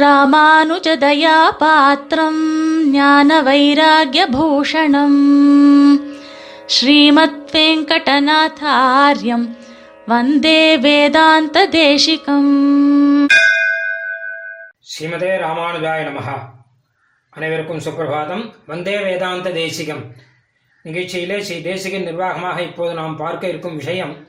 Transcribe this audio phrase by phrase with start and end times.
[0.00, 2.40] ராமானுஜதயா பாத்திரம்
[2.90, 5.20] ஞான வைராகியபூஷணம்
[6.66, 9.46] ஸ்ரீமத் வெங்கடநாதாரியம்
[10.06, 12.50] வந்தே வேதாந்த தேசிகம்
[14.90, 16.36] ஸ்ரீமதே ராமானுஜாய நமகா
[17.30, 18.44] அனைவருக்கும் சுப்பிரபாதம்.
[18.66, 20.04] வந்தே வேதாந்த தேசிகம்
[20.84, 24.28] நிகழ்ச்சியிலே ஸ்ரீ தேசிக நிர்வாகமாக இப்போது நாம் பார்க்க இருக்கும் விஷயம்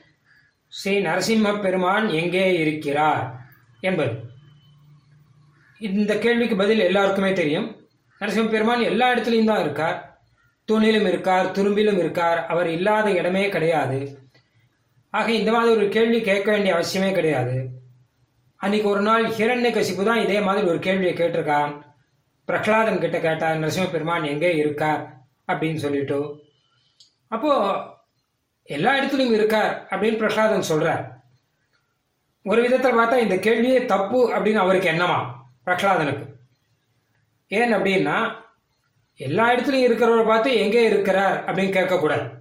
[0.68, 3.40] ஸ்ரீ நரசிம்ம பெருமான் எங்கே இருக்கிறார்
[3.80, 4.27] என்பது.
[5.80, 7.88] இந்த கேள்விக்கு பதில் எல்லாருக்குமே தெரியும்.
[8.20, 10.20] நரசிம்ம பெருமான் எல்லா இடத்துலையும் தான் இருக்கார்.
[10.68, 12.46] தூணிலும் இருக்கார் துரும்பிலும் இருக்கார்.
[12.46, 14.18] அவர் இல்லாத இடமே கிடையாது.
[15.10, 17.70] ஆக இந்த மாதிரி ஒரு கேள்வி கேட்க வேண்டிய அவசியமே கிடையாது.
[18.56, 21.82] அன்னைக்கு ஒரு நாள் ஹிரண்ய கசிப்பு தான் இதே மாதிரி ஒரு கேள்வியை கேட்டிருக்கான்.
[22.44, 25.24] பிரகலாதன் கிட்ட கேட்டார் நரசிம்ம பெருமான் எங்கே இருக்கார்?
[25.48, 26.44] அப்படின்னு சொல்லிட்டு.
[27.28, 27.52] அப்போ
[28.62, 31.04] எல்லா இடத்துலையும் இருக்கார் அப்படின்னு பிரகலாதன் சொல்றார்.
[32.42, 35.36] ஒரு விதத்தில் பார்த்தா இந்த கேள்வியே தப்பு அப்படின்னு அவருக்கு என்னமா
[35.68, 36.26] பிரகலாதனுக்கு.
[37.48, 38.32] ஏன் அப்படின்னா
[39.16, 42.36] எல்லா இடத்துலையும் இருக்கிறவரை பார்த்து எங்கே இருக்கிறார் அப்படின்னு கேட்கக்கூடாது.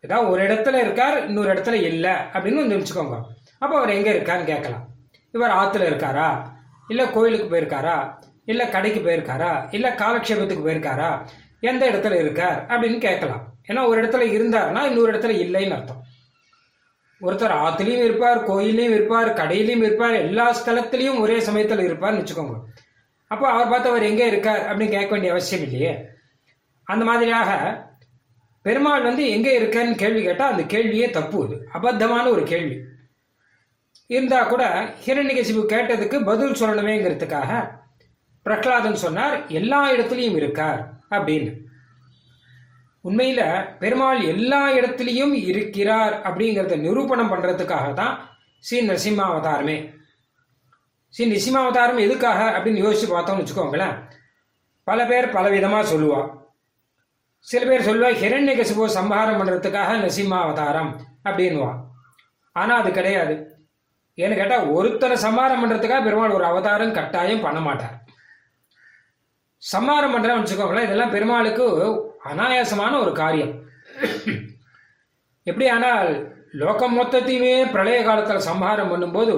[0.00, 3.22] ஏதாவது ஒரு இடத்துல இருக்கார் இன்னொரு இடத்துல இல்லை அப்படின்னு நினச்சிக்கோங்க.
[3.58, 4.88] அப்போ அவர் எங்கே இருக்கான்னு கேட்கலாம்.
[5.32, 6.52] இவர் ஆற்றுல இருக்காரா?
[6.88, 8.18] இல்லை கோயிலுக்கு போயிருக்காரா?
[8.44, 9.74] இல்லை கடைக்கு போயிருக்காரா?
[9.74, 11.26] இல்லை காலக்ஷேபத்துக்கு போயிருக்காரா?
[11.60, 13.52] எந்த இடத்துல இருக்கார் அப்படின்னு கேட்கலாம்.
[13.68, 16.02] ஏன்னா ஒரு இடத்துல இருந்தார்னா இன்னொரு இடத்துல இல்லைன்னு அர்த்தம்.
[17.24, 22.56] ஒருத்தர் ஆத்துலேயும் இருப்பார் கோயிலையும் இருப்பார் கடையிலையும் இருப்பார் எல்லா ஸ்தலத்திலையும் ஒரே சமயத்தில் இருப்பார்னு வச்சுக்கோங்க.
[23.26, 26.06] அப்போ அவர் பார்த்து அவர் எங்கே இருக்கார் அப்படின்னு கேட்க வேண்டிய அவசியம் இல்லையே.
[26.84, 27.50] அந்த மாதிரியாக
[28.62, 31.68] பெருமாள் வந்து எங்கே இருக்காருன்னு கேள்வி கேட்டால் அந்த கேள்வியே தப்பு அது.
[31.72, 32.76] அபத்தமான ஒரு கேள்வி.
[34.06, 34.64] இருந்தால் கூட
[35.06, 37.70] ஹிரண்யகசிபு கேட்டதுக்கு பதில் சொல்லணுமேங்கிறதுக்காக
[38.42, 41.63] பிரகலாதன் சொன்னார் எல்லா இடத்துலையும் இருக்கார் அப்படின்னு.
[43.04, 43.40] உண்மையில
[43.78, 48.14] பெருமாள் எல்லா இடத்துலையும் இருக்கிறார் அப்படிங்கிறத நிரூபணம் பண்றதுக்காக தான்
[48.64, 49.76] ஸ்ரீ நரசிம்மாவதாரமே.
[51.14, 53.96] ஸ்ரீ நரசிம்மாவதாரம் எதுக்காக அப்படின்னு யோசிச்சு பார்த்தோம்னு வச்சுக்கோங்களேன்.
[54.86, 56.20] பல பேர் பல விதமா சொல்லுவா.
[57.48, 60.90] சில பேர் சொல்லுவா ஹிரண்ய கசிபோ சம்ஹாரம் பண்றதுக்காக நரசிம்மாவதாரம்
[61.28, 61.72] அப்படின்வா
[62.56, 63.34] ஆனா அது கிடையாது.
[64.18, 67.94] ஏன்னு கேட்டா ஒருத்தரை சம்மாரம் பண்றதுக்காக பெருமாள் ஒரு அவதாரம் கட்டாயம் பண்ண மாட்டார்.
[69.62, 71.66] சம்மாரம் பண்றேன்னு வச்சுக்கோங்களேன் இதெல்லாம் பெருமாளுக்கு
[72.30, 73.52] அனாயாசமான ஒரு காரியம்.
[75.42, 76.10] எப்படி ஆனால்
[76.60, 79.34] லோகம் மொத்தத்தையுமே பிரளய காலத்தில் சம்ஹாரம் பண்ணும்போது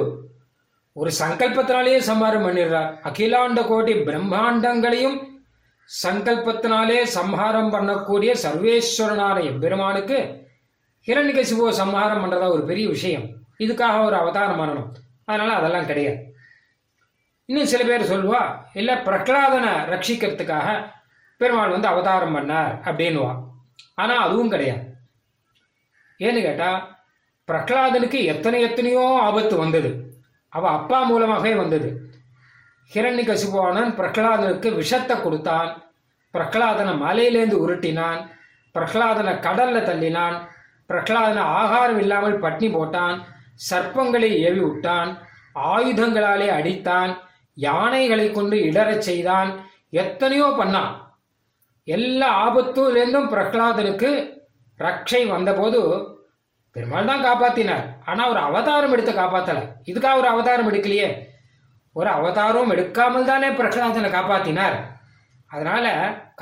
[1.00, 5.16] ஒரு சங்கல்பத்தினாலேயே சம்ஹாரம் பண்ணிடுறார் அகிலாண்ட கோடி பிரம்மாண்டங்களையும்
[5.88, 10.18] சங்கல்பத்தினாலே சம்ஹாரம் பண்ணக்கூடிய சர்வேஸ்வரனான எம்பெருமானுக்கு
[11.08, 13.26] ஹிரண்யகசிபுவை சம்ஹாரம் பண்ணுறதா ஒரு பெரிய விஷயம்.
[13.64, 14.88] இதுக்காக ஒரு அவதாரம் பண்ணணும்.
[15.24, 16.18] அதனால அதெல்லாம் கிடையாது.
[17.48, 18.40] இன்னும் சில பேர் சொல்லுவா
[18.72, 20.68] இல்லை பிரகலாதனை ரட்சிக்கிறதுக்காக
[21.36, 23.32] பெருமாள் வந்து அவதாரம் பண்ணார் அப்படின்வா
[23.94, 24.84] ஆனால் அதுவும் கிடையாது.
[26.20, 26.94] ஏன்னு கேட்டால்
[27.48, 29.90] பிரகலாதனுக்கு எத்தனை எத்தனையோ ஆபத்து வந்தது.
[30.48, 31.88] அவள் அப்பா மூலமாகவே வந்தது.
[32.94, 35.70] ஹிரண்ய கசிபுவானன் பிரகலாதனுக்கு விஷத்தை கொடுத்தான்.
[36.34, 38.20] பிரகலாதனை மலையிலேருந்து உருட்டினான்.
[38.74, 40.36] பிரகலாதனை கடல்ல தள்ளினான்.
[40.88, 43.16] பிரகலாதனை ஆகாரம் இல்லாமல் பட்னி போட்டான்.
[43.70, 45.18] சர்ப்பங்களை ஏவி விட்டான்.
[45.54, 47.12] ஆயுதங்களாலே அடித்தான்.
[47.54, 49.50] யானைகளை கொண்டு இடறச் செய்தான்.
[49.90, 50.94] எத்தனையோ பண்ணான்.
[51.86, 54.10] எல்லா ஆபத்துலேருந்தும் பிரகலாதனுக்கு
[54.78, 55.80] ரக்ஷை வந்தபோது
[56.76, 57.84] பெருமாள் தான் காப்பாத்தினார்.
[58.04, 59.60] ஆனால் ஒரு அவதாரம் எடுத்து காப்பாத்தல.
[59.90, 61.08] இதுக்காக ஒரு அவதாரம் எடுக்கலையே.
[61.92, 64.76] ஒரு அவதாரம் எடுக்காமல் தானே பிரகலாதனை காப்பாத்தினார்.
[65.46, 65.86] அதனால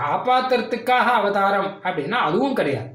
[0.00, 2.90] காப்பாத்துறதுக்காக அவதாரம் அப்படின்னா அதுவும் கிடையாது.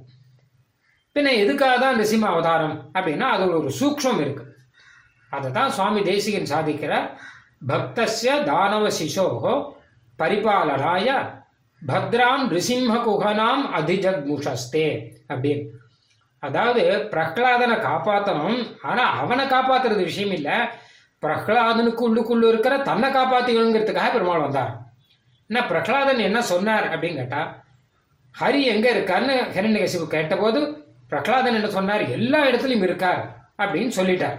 [1.16, 4.44] பின்ன எதுக்காக தான் நிசிம்ம அவதாரம் அப்படின்னா அது ஒரு சூக்ஷம் இருக்கு.
[5.31, 6.94] அதை தான் சுவாமி தேசிகன் சாதிக்கிற
[7.70, 9.54] பக்தஸ்ய தானவ சிசோகோ
[10.20, 11.08] பரிபாலனாய
[11.88, 14.88] பத்ராம் ரிசிம்ம குகனாம் அதிஜக்முஷஸ்தே
[15.31, 15.66] அப்படின்னு.
[16.40, 16.81] அதாவது
[17.13, 20.57] பிரகலாதனை காப்பாற்றணும் ஆனா அவனை காப்பாத்துறது விஷயம் இல்லை
[21.23, 24.73] பிரகலாதனுக்கு உள்ளுக்குள்ள இருக்கிற தன்னை காப்பாத்திக்கணுங்கிறதுக்காக பெருமாள் வந்தார்.
[25.50, 27.41] என்ன பிரகலாதன் என்ன சொன்னார் அப்படின்னு கேட்டா
[28.35, 30.59] ஹரி எங்க இருக்காருன்னு ஹிரண்யகசிபு கேட்டபோது
[31.12, 32.03] பிரகலாதன் என்ன சொன்னார்?
[32.18, 33.22] எல்லா இடத்துலையும் இருக்கார்
[33.57, 34.38] அப்படின்னு சொல்லிட்டார்.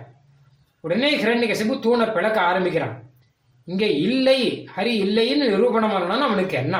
[0.81, 2.95] உடனே ஹிரண்யகசிபு தூணை பிளக்க ஆரம்பிக்கிறான்.
[3.65, 6.77] இங்க இல்லை ஹரி இல்லைன்னு நிரூபணம் பண்ணணும்னு அவனுக்கு என்ன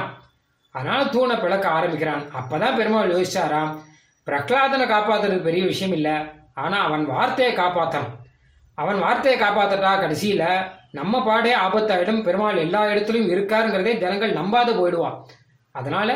[0.75, 2.25] அதனால தூணை பிளக்க ஆரம்பிக்கிறான்.
[2.39, 3.71] அப்பதான் பெருமாள் யோசிச்சாராம்
[4.27, 6.17] பிரகலாதனை காப்பாத்துறது பெரிய விஷயம் இல்லை
[6.55, 8.13] ஆனா அவன் வார்த்தையை காப்பாத்தணும்
[8.75, 10.45] அவன் வார்த்தையை காப்பாத்தட்டா கடைசியில
[10.93, 12.23] நம்ம பாடே ஆபத்தாயிடும்.
[12.23, 15.17] பெருமாள் எல்லா இடத்துலையும் இருக்காருங்கிறதே ஜனங்கள் நம்பாத போயிடுவான்.
[15.73, 16.09] அதனால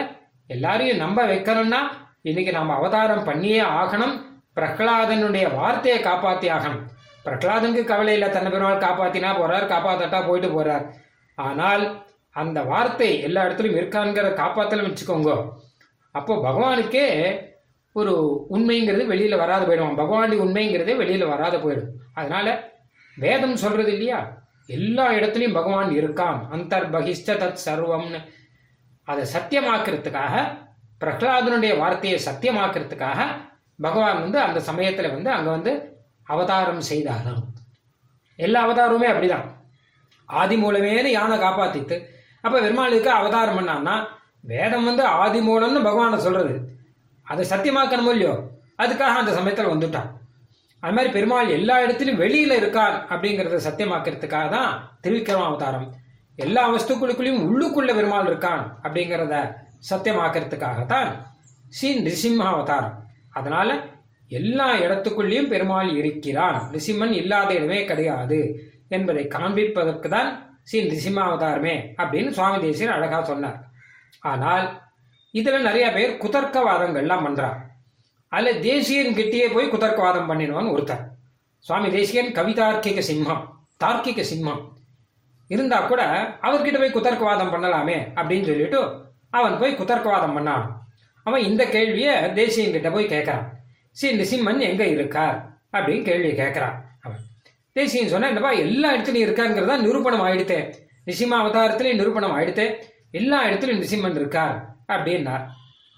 [0.46, 1.80] எல்லாரையும் நம்ப வைக்கணும்னா
[2.22, 4.14] இன்னைக்கு நம்ம அவதாரம் பண்ணியே ஆகணும்.
[4.56, 6.82] பிரகலாதனுடைய வார்த்தையை காப்பாத்தி ஆகணும்.
[7.24, 8.30] பிரகலாதனுக்கு கவலை இல்லை.
[8.30, 10.84] தன்னை பெருமாள் காப்பாத்தினா போறார் காப்பாத்தட்டா போயிட்டு போறார்.
[11.34, 11.84] ஆனால்
[12.34, 15.50] அந்த வார்த்தை எல்லா இடத்துலையும் இருக்காங்கிற காப்பாத்தலும் வச்சுக்கோங்க.
[16.10, 17.38] அப்போ பகவானுக்கே
[17.92, 19.98] ஒரு உண்மைங்கிறது வெளியில வராது போயிடும்.
[19.98, 21.88] பகவானுடைய உண்மைங்கிறதே வெளியில வராத போயிடும்.
[22.14, 22.72] அதனால
[23.16, 24.42] வேதம் சொல்றது இல்லையா?
[24.66, 26.40] எல்லா இடத்துலையும் பகவான் இருக்கான்.
[26.52, 28.20] அந்தர்பகிஷ்ட தத் சர்வம்னு.
[29.04, 30.58] அதை சத்தியமாக்குறதுக்காக
[31.00, 33.26] பிரகலாதனுடைய வார்த்தையை சத்தியமாக்குறதுக்காக
[33.80, 37.44] பகவான் வந்து அந்த சமயத்துல வந்து அங்க வந்து அவதாரம் செய்தாராம்.
[38.36, 39.52] எல்லா அவதாரமுமே அப்படிதான்.
[40.26, 42.12] ஆதி மூலமேனு யானை காப்பாத்திட்டு
[42.44, 44.06] அப்ப பெருமாளுக்கு அவதாரம் பண்ணான்னா
[44.40, 46.54] வேதம் வந்து ஆதி மூலம்னு பகவானை சொல்றது.
[47.22, 48.34] அதை சத்தியமாக்கணும் இல்லையோ?
[48.82, 50.08] அதுக்காக அந்த சமயத்துல வந்துட்டான்.
[50.80, 55.94] அது மாதிரி பெருமாள் எல்லா இடத்துலையும் வெளியில இருக்கார் அப்படிங்கறத சத்தியமாக்கிறதுக்காக தான் திருவிக்கிரம அவதாரம்.
[56.36, 59.34] எல்லா வஸ்துக்களுக்குள்ளேயும் உள்ளுக்குள்ள பெருமாள் இருக்கான் அப்படிங்கிறத
[59.90, 61.10] சத்தியமாக்கிறதுக்காகத்தான்
[61.68, 63.08] ஸ்ரீ நிருசிம்ம அவதாரம்.
[63.30, 63.70] அதனால
[64.28, 66.70] எல்லா இடத்துக்குள்ளேயும் பெருமாள் இருக்கிறான்.
[66.72, 68.40] நிருசிம்மன் இல்லாத இடமே கிடையாது
[68.88, 73.58] என்பதை காண்பிப்பதற்கு தான் ஸ்ரீ நிருசிம்ம அவதாரமே அப்படின்னு சுவாமி தேசியர் அழகா சொன்னார்.
[74.30, 74.66] ஆனால்
[75.34, 77.56] இதுல நிறைய பேர் குதர்க்கவாதங்கள்லாம் பண்றார்
[78.32, 81.02] அதில் தேசியன் கிட்டேயே போய் குதர்க்கவாதம் பண்ணினவன் ஒருத்தர்.
[81.66, 83.42] சுவாமி தேசியன் கவிதார்க்கிக சிம்மம்
[83.82, 84.62] தார்க்கிக சிம்மம்
[85.50, 86.02] இருந்தா கூட
[86.46, 88.80] அவர்கிட்ட போய் குதர்க்கவாதம் பண்ணலாமே அப்படின்னு சொல்லிட்டு
[89.38, 90.64] அவன் போய் குதர்க்கவாதம் பண்ணான்.
[91.26, 93.46] அவன் இந்த கேள்வியை தேசியன் கிட்ட போய் கேட்கறான்
[93.96, 95.36] ஸ்ரீ நிசிம்மன் எங்க இருக்கார்
[95.76, 96.76] அப்படின்னு கேள்வி கேட்கறான்
[97.74, 100.74] தேசியம் தேசியன் சொன்னா என்னப்பா எல்லா இடத்துலயும் இருக்காருங்கிறதா நிரூபணம் ஆயிடுத்தே.
[101.06, 102.74] நிசிம்ம அவதாரத்திலையும் நிரூபணம் ஆயிடுத்தே.
[103.10, 105.46] எல்லா இடத்துலயும் நிசிம்மன் இருக்கார் அப்படின்னார்.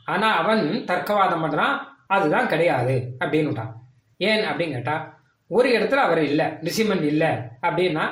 [0.04, 3.72] ஆனா அவன் தர்க்கவாதம் பண்றான் அதுதான் கிடையாது அப்படின்னுட்டான்.
[4.16, 7.28] ஏன் அப்படின்னு கேட்டா ஒரு இடத்துல அவர் இல்லை நிசிம்மன் இல்லை
[7.62, 8.10] அப்படின்னா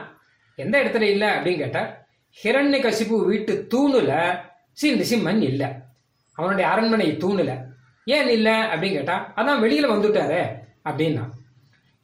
[0.57, 1.29] எந்த இடத்துல இல்லை?
[1.29, 2.07] அப்படின்னு கேட்டா
[2.45, 4.41] ஹிரண்ய கசிப்பு வீட்டு தூணுல
[4.73, 5.69] சி நிசிம்மன் இல்லை.
[6.35, 7.63] அவனுடைய அரண்மனை தூணுல.
[8.05, 8.53] ஏன் இல்லை?
[8.53, 10.49] அப்படின்னு கேட்டா அதான் வெளியில வந்துட்டாரு
[10.85, 11.31] அப்படின்னா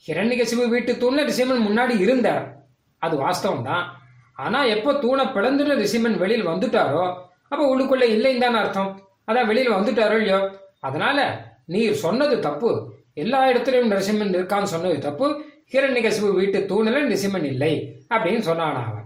[0.07, 2.67] ஹிரண்யகசிபு வீட்டு தூண்ல ரிசிமன் முன்னாடி இருந்தார்.
[2.99, 3.99] அது வாஸ்தவம் தான்
[4.35, 7.17] ஆனா எப்போ தூணை பிளந்துட்டு ரிசிமன் வெளியில் வந்துட்டாரோ
[7.49, 9.09] அப்ப உள்ளுக்குள்ள இல்லைன்னு தானே அர்த்தம்.
[9.27, 10.59] அதான் வெளியில் வந்துட்டாரோ இல்லையோ?
[10.81, 12.93] அதனால நீர் சொன்னது தப்பு.
[13.15, 15.45] எல்லா இடத்துலயும் நரசிம்மன் இருக்கான்னு சொன்னது தப்பு.
[15.73, 19.05] ஹிரண்யகசிபு வீட்டு தூணில் நரசிம்மன் இல்லை அப்படின்னு சொன்னான் அவன்.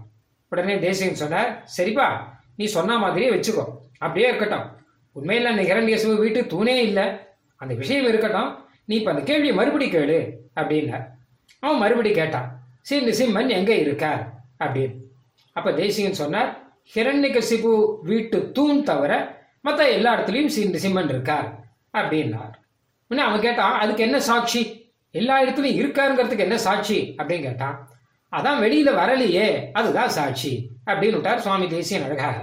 [0.49, 2.07] உடனே தேசியன் சொன்னார் சரிப்பா
[2.55, 3.65] நீ சொன்ன மாதிரியே வச்சுக்கோ.
[3.97, 4.67] அப்படியே இருக்கட்டும்.
[5.11, 7.03] உண்மையில் அந்த ஹிரண்யகசிபு வீட்டு தூணே இல்லை.
[7.55, 8.64] அந்த விஷயம் இருக்கட்டும்.
[8.85, 10.19] நீ இப்போ அந்த கேள்வியை மறுபடி கேளு
[10.55, 11.05] அப்படின்னார்
[11.59, 12.49] அவன் மறுபடி கேட்டான்
[12.81, 14.21] சரி நிசிம்மன் எங்கே இருக்கார்?
[14.59, 14.95] அப்படின்னு.
[15.55, 16.49] அப்போ தேசிகன் சொன்னார்
[16.95, 17.71] ஹிரண்யகசிபு
[18.01, 19.13] வீட்டு தூண் தவிர
[19.61, 21.47] மற்ற எல்லா இடத்துலையும் ஸ்ரீ நிசிம்மன் இருக்கார்
[21.93, 22.53] அப்படின்னார்.
[23.11, 24.61] உடனே அவன் கேட்டான் அதுக்கு என்ன சாட்சி?
[25.11, 27.15] எல்லா இடத்துலையும் இருக்காருங்கிறதுக்கு என்ன சாட்சி?
[27.17, 27.77] அப்படின்னு கேட்டான்.
[28.33, 32.37] அதான் வெளியில வரலையே அதுதான் சாட்சி அப்படின்னு விட்டார் சுவாமி தேசியன் அழகாக.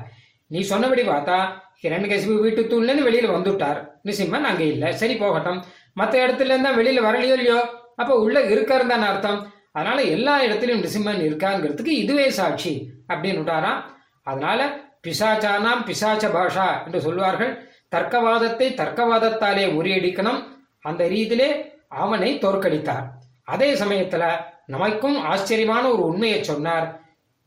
[0.46, 1.38] நீ சொன்னபடி பார்த்தா
[1.82, 5.60] ஹிரண்யகசிபு வீட்டு தூண்லேருந்து வெளியில வந்துட்டார் நிசிம்மன் அங்கே இல்லை சரி போகட்டும்
[5.94, 7.60] மற்ற இடத்துல இருந்தா வெளியில வரலையோ இல்லையோ?
[7.96, 9.52] அப்ப உள்ள இருக்காரு தானே அர்த்தம்.
[9.72, 13.82] அதனால எல்லா இடத்துலயும் நிசிம்மன் இருக்காங்கிறதுக்கு இதுவே சாட்சி அப்படின்னு விட்டாராம்.
[14.22, 17.70] அதனால பிசாச்சானாம் பிசாச்ச பாஷா என்று சொல்வார்கள்.
[17.96, 20.42] தர்க்கவாதத்தை தர்க்கவாதத்தாலே முறியடிக்கணும்.
[20.80, 23.04] அந்த ரீதியிலே அவனை தோற்கடித்தார்.
[23.44, 24.36] அதே சமயத்துல
[24.66, 27.00] நமக்கும் ஆச்சரியமான ஒரு உண்மையை சொன்னார்.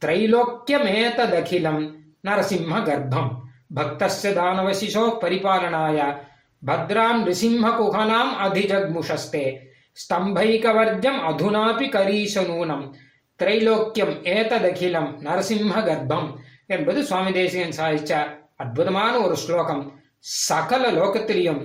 [0.05, 1.93] திரைலோக்கியமேததகிலம்
[2.23, 3.31] நரசிம்ம கர்ப்பம்.
[3.75, 6.17] பக்தஸ்ய தானவசிசோ பரிபாலனாய
[6.65, 8.31] भद्रां नृसिंहकुहनाम्
[8.89, 9.57] குஹனாம்
[9.97, 12.87] स्तम्भैकवर्जम् अधुनापि அதுனாபி
[13.39, 16.27] திரைலோக்கியம் ஏததகிலம் நரசிம்ம கர்ப்பம்
[16.67, 18.11] என்பது சுவாமி தேசிகன் சாதிச்ச
[18.55, 19.81] அற்புதமான ஒரு ஸ்லோகம்.
[20.45, 21.61] சகல லோகத்திலையும்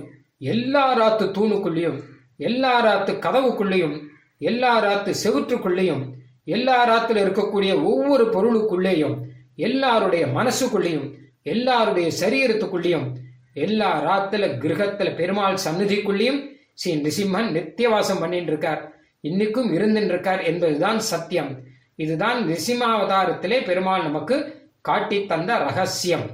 [0.51, 1.97] எல்லா ராத்து தூணுக்குள்ளேயும்
[2.39, 3.95] எல்லா ராத்து கதவுக்குள்ளேயும்
[4.41, 6.03] எல்லா ராத்து செவுற்றுக்குள்ளேயும்
[6.47, 9.17] எல்லா ராத்துல இருக்கக்கூடிய ஒவ்வொரு பொருளுக்குள்ளேயும்
[9.67, 11.07] எல்லாருடைய மனசுக்குள்ளேயும்
[11.43, 13.07] எல்லாருடைய சரீரத்துக்குள்ளேயும்
[13.53, 16.39] எல்லா ராத்துல கிரகத்துல பெருமாள் சந்நிதிக்குள்ளேயும்
[16.73, 18.81] ஸ்ரீ நிசிம்மன் நித்தியவாசம் பண்ணிட்டு இருக்கார்
[19.23, 21.51] இன்னைக்கும் இருந்துட்டு இருக்கார் என்பதுதான் சத்தியம்.
[21.95, 24.37] இதுதான் நிசிம்மாவதாரத்திலே பெருமாள் நமக்கு
[24.81, 26.27] காட்டி தந்த ரகசியம்.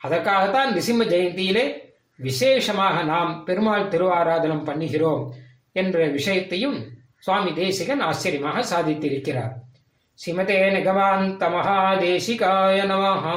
[0.00, 1.64] அதற்காகத்தான் நிசிம்ம ஜெயந்தியிலே
[2.18, 5.34] விசேஷமாக நாம் பெருமாள் திருவாராதனம் பண்ணுகிறோம்
[5.72, 6.78] என்ற விஷயத்தையும்
[7.18, 9.52] சுவாமி தேசிகன் ஆச்சரியமாக சாதித்திருக்கிறார்.
[10.18, 13.36] ஸ்ரீமதே நிகமாந்த மகாதேசிகாய நமஹா.